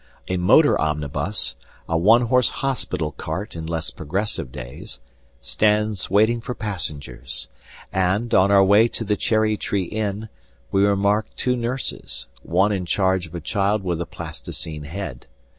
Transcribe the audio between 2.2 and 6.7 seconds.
horse hospital cart in less progressive days) stands waiting for